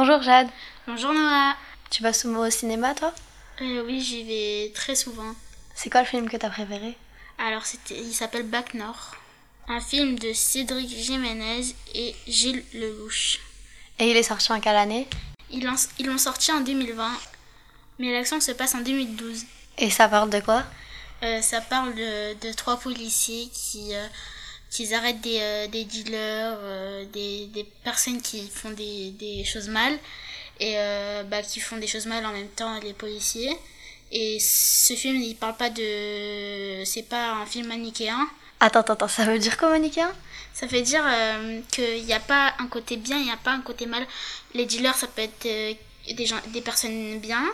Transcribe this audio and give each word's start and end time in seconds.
Bonjour 0.00 0.22
Jade, 0.22 0.46
Bonjour 0.86 1.12
Noah. 1.12 1.56
tu 1.90 2.04
vas 2.04 2.12
souvent 2.12 2.46
au 2.46 2.50
cinéma 2.50 2.94
toi? 2.94 3.12
Euh, 3.60 3.82
oui, 3.84 4.00
j'y 4.00 4.22
vais 4.22 4.70
très 4.72 4.94
souvent. 4.94 5.34
C'est 5.74 5.90
quoi 5.90 6.02
le 6.02 6.06
film 6.06 6.30
que 6.30 6.36
t'as 6.36 6.50
préféré? 6.50 6.96
Alors, 7.36 7.66
c'était, 7.66 7.98
il 7.98 8.14
s'appelle 8.14 8.44
Bac 8.44 8.74
Nord. 8.74 9.16
Un 9.66 9.80
film 9.80 10.16
de 10.16 10.32
Cédric 10.32 10.88
Jiménez 10.88 11.74
et 11.96 12.14
Gilles 12.28 12.62
Lelouch. 12.74 13.40
Et 13.98 14.08
il 14.08 14.16
est 14.16 14.22
sorti 14.22 14.52
en 14.52 14.60
quelle 14.60 14.76
année? 14.76 15.08
Ils 15.50 15.64
l'ont, 15.64 15.74
ils 15.98 16.06
l'ont 16.06 16.16
sorti 16.16 16.52
en 16.52 16.60
2020, 16.60 17.10
mais 17.98 18.12
l'action 18.12 18.40
se 18.40 18.52
passe 18.52 18.76
en 18.76 18.82
2012. 18.82 19.46
Et 19.78 19.90
ça 19.90 20.08
parle 20.08 20.30
de 20.30 20.38
quoi? 20.38 20.62
Euh, 21.24 21.42
ça 21.42 21.60
parle 21.60 21.92
de, 21.96 22.34
de 22.34 22.52
trois 22.52 22.78
policiers 22.78 23.48
qui, 23.52 23.96
euh, 23.96 24.06
qui 24.70 24.92
arrêtent 24.94 25.20
des, 25.20 25.38
euh, 25.40 25.66
des 25.68 25.84
dealers, 25.84 26.58
euh, 26.60 27.04
des, 27.12 27.46
des 27.46 27.64
personnes 27.84 28.20
qui 28.20 28.48
font 28.48 28.70
des, 28.70 29.10
des 29.12 29.44
choses 29.44 29.68
mal, 29.68 29.94
et 30.60 30.74
euh, 30.76 31.22
bah, 31.24 31.42
qui 31.42 31.60
font 31.60 31.76
des 31.78 31.86
choses 31.86 32.06
mal 32.06 32.24
en 32.26 32.32
même 32.32 32.48
temps 32.48 32.78
les 32.80 32.92
policiers. 32.92 33.56
Et 34.10 34.38
ce 34.40 34.94
film, 34.94 35.16
il 35.16 35.36
parle 35.36 35.56
pas 35.56 35.70
de. 35.70 36.82
C'est 36.84 37.08
pas 37.08 37.32
un 37.32 37.46
film 37.46 37.68
manichéen. 37.68 38.28
Attends, 38.60 38.80
attends, 38.80 38.94
attends, 38.94 39.08
ça 39.08 39.24
veut 39.24 39.38
dire 39.38 39.56
quoi 39.56 39.70
manichéen? 39.70 40.12
Ça 40.54 40.66
veut 40.66 40.80
dire 40.80 41.04
qu'il 41.70 42.04
n'y 42.04 42.12
a 42.12 42.20
pas 42.20 42.54
un 42.58 42.66
côté 42.66 42.96
bien, 42.96 43.18
il 43.18 43.24
n'y 43.24 43.30
a 43.30 43.36
pas 43.36 43.52
un 43.52 43.60
côté 43.60 43.86
mal. 43.86 44.04
Les 44.54 44.64
dealers, 44.64 44.96
ça 44.96 45.06
peut 45.06 45.22
être 45.22 45.46
des, 46.14 46.26
gens, 46.26 46.40
des 46.48 46.62
personnes 46.62 47.20
bien. 47.20 47.44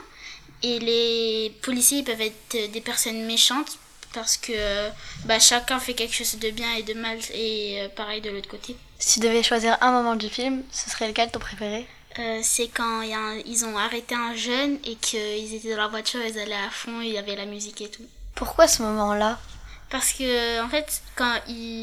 Et 0.63 0.79
les 0.79 1.53
policiers 1.61 1.99
ils 1.99 2.05
peuvent 2.05 2.21
être 2.21 2.71
des 2.73 2.81
personnes 2.81 3.27
méchantes 3.27 3.79
parce 4.15 4.37
que 4.37 4.89
bah, 5.27 5.39
chacun 5.39 5.79
fait 5.81 5.95
quelque 5.95 6.15
chose 6.15 6.39
de 6.39 6.51
bien 6.51 6.73
et 6.75 6.83
de 6.83 6.95
mal. 6.95 7.19
Et 7.35 7.81
euh, 7.83 7.89
pareil 7.89 8.21
de 8.21 8.31
l'autre 8.31 8.49
côté. 8.49 8.77
Si 8.99 9.21
tu 9.21 9.27
devais 9.27 9.43
choisir 9.43 9.77
un 9.83 9.91
moment 9.93 10.15
du 10.17 10.29
film, 10.29 10.63
ce 10.73 10.89
serait 10.91 11.09
lequel 11.09 11.31
ton 11.31 11.41
préféré? 11.41 11.87
Euh, 12.19 12.41
c'est 12.43 12.69
quand 12.69 13.03
y 13.03 13.13
a 13.13 13.19
un- 13.19 13.39
ils 13.45 13.65
ont 13.65 13.77
arrêté 13.77 14.15
un 14.15 14.35
jeune 14.37 14.79
et 14.85 14.95
qu'ils 14.95 15.53
étaient 15.55 15.71
dans 15.71 15.77
leur 15.79 15.91
voiture, 15.91 16.21
ils 16.25 16.39
allaient 16.39 16.55
à 16.55 16.71
fond, 16.71 17.01
il 17.01 17.11
y 17.13 17.19
avait 17.19 17.35
la 17.37 17.45
musique 17.45 17.81
et 17.81 17.89
tout. 17.91 18.05
Pourquoi 18.37 18.69
ce 18.69 18.83
moment-là? 18.83 19.39
Parce 19.91 20.13
que 20.13 20.63
en 20.65 20.69
fait, 20.69 21.03
quand 21.17 21.35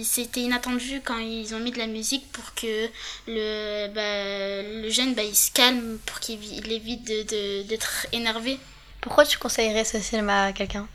c'était 0.03 0.41
inattendu 0.41 1.02
quand 1.03 1.17
ils 1.19 1.53
ont 1.53 1.59
mis 1.59 1.72
de 1.72 1.78
la 1.78 1.88
musique 1.88 2.30
pour 2.31 2.53
que 2.56 2.89
le 3.28 3.88
bah, 3.94 4.63
le 4.84 4.89
jeune 4.89 5.13
bah, 5.13 5.23
il 5.23 5.36
se 5.36 5.52
calme 5.52 5.97
pour 6.06 6.19
qu'il 6.19 6.39
vi- 6.39 6.61
il 6.66 6.72
évite 6.72 7.03
de- 7.06 7.23
de- 7.23 7.63
d'être 7.63 8.08
énervé. 8.11 8.58
Pourquoi 9.02 9.25
tu 9.25 9.38
conseillerais 9.38 9.86
ce 9.86 9.97
film 9.97 10.30
à 10.30 10.52
quelqu'un? 10.52 10.88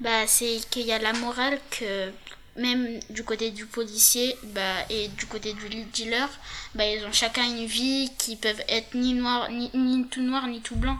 Bah 0.00 0.26
c'est 0.26 0.60
qu'il 0.70 0.86
y 0.86 0.92
a 0.92 0.98
la 0.98 1.12
morale 1.12 1.58
que 1.70 2.10
même 2.56 3.00
du 3.10 3.24
côté 3.24 3.50
du 3.50 3.66
policier 3.66 4.36
bah, 4.44 4.60
et 4.90 5.08
du 5.08 5.26
côté 5.26 5.52
du 5.52 5.84
dealer, 5.84 6.28
bah, 6.74 6.84
ils 6.86 7.04
ont 7.04 7.12
chacun 7.12 7.44
une 7.44 7.66
vie 7.66 8.10
qui 8.18 8.36
peuvent 8.36 8.62
être 8.68 8.94
ni 8.94 9.14
noir 9.14 9.50
ni, 9.50 9.70
ni 9.74 10.06
tout 10.06 10.22
noir 10.22 10.46
ni 10.46 10.60
tout 10.60 10.76
blanc. 10.76 10.96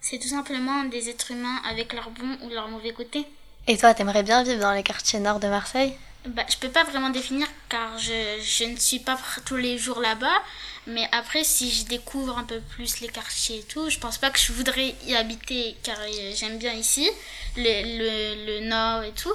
C'est 0.00 0.18
tout 0.18 0.28
simplement 0.28 0.84
des 0.84 1.08
êtres 1.08 1.32
humains 1.32 1.60
avec 1.68 1.92
leur 1.92 2.10
bon 2.10 2.38
ou 2.42 2.48
leur 2.50 2.68
mauvais 2.68 2.92
côté. 2.92 3.26
Et 3.66 3.76
toi, 3.76 3.92
t'aimerais 3.92 4.22
bien 4.22 4.42
vivre 4.42 4.60
dans 4.60 4.72
les 4.72 4.82
quartiers 4.82 5.20
nord 5.20 5.40
de 5.40 5.48
Marseille? 5.48 5.92
Bah, 6.26 6.44
je 6.50 6.56
peux 6.56 6.68
pas 6.68 6.84
vraiment 6.84 7.10
définir 7.10 7.46
car 7.68 7.98
je, 7.98 8.40
je 8.42 8.64
ne 8.64 8.76
suis 8.76 8.98
pas 8.98 9.18
tous 9.46 9.56
les 9.56 9.78
jours 9.78 10.00
là-bas. 10.00 10.42
Mais 10.86 11.08
après, 11.12 11.44
si 11.44 11.70
je 11.70 11.84
découvre 11.84 12.38
un 12.38 12.44
peu 12.44 12.60
plus 12.60 13.00
les 13.00 13.08
quartiers 13.08 13.58
et 13.58 13.62
tout, 13.62 13.90
je 13.90 13.98
pense 13.98 14.18
pas 14.18 14.30
que 14.30 14.38
je 14.38 14.52
voudrais 14.52 14.94
y 15.06 15.14
habiter 15.14 15.76
car 15.82 15.98
euh, 16.00 16.32
j'aime 16.34 16.58
bien 16.58 16.72
ici, 16.72 17.10
le, 17.56 17.62
le, 17.98 18.60
le 18.60 18.68
nord 18.68 19.02
et 19.04 19.12
tout. 19.12 19.32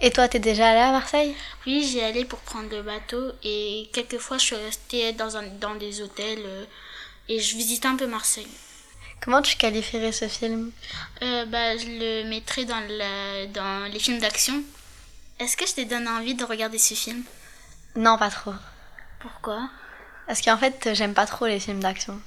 Et 0.00 0.10
toi, 0.10 0.28
t'es 0.28 0.38
déjà 0.38 0.70
allé 0.70 0.80
à 0.80 0.92
Marseille? 0.92 1.34
Oui, 1.66 1.82
j'y 1.82 2.00
allé 2.00 2.24
pour 2.24 2.38
prendre 2.40 2.70
le 2.70 2.82
bateau 2.82 3.32
et 3.42 3.88
quelquefois 3.92 4.38
je 4.38 4.44
suis 4.44 4.56
restée 4.56 5.12
dans, 5.12 5.36
un, 5.36 5.46
dans 5.60 5.74
des 5.74 6.00
hôtels 6.00 6.42
euh, 6.44 6.64
et 7.28 7.40
je 7.40 7.56
visitais 7.56 7.88
un 7.88 7.96
peu 7.96 8.06
Marseille. 8.06 8.48
Comment 9.20 9.42
tu 9.42 9.56
qualifierais 9.56 10.12
ce 10.12 10.28
film? 10.28 10.70
Euh, 11.22 11.44
bah, 11.46 11.76
je 11.76 11.86
le 11.86 12.28
mettrais 12.28 12.64
dans, 12.66 12.80
la, 12.88 13.46
dans 13.46 13.90
les 13.90 13.98
films 13.98 14.18
d'action. 14.18 14.62
Est-ce 15.38 15.56
que 15.58 15.66
je 15.66 15.74
t'ai 15.74 15.84
donné 15.84 16.08
envie 16.08 16.34
de 16.34 16.44
regarder 16.44 16.78
ce 16.78 16.94
film? 16.94 17.22
Non, 17.94 18.16
pas 18.16 18.30
trop. 18.30 18.54
Pourquoi? 19.20 19.68
Parce 20.26 20.40
qu'en 20.40 20.56
fait, 20.56 20.90
j'aime 20.94 21.12
pas 21.12 21.26
trop 21.26 21.46
les 21.46 21.60
films 21.60 21.80
d'action. 21.80 22.18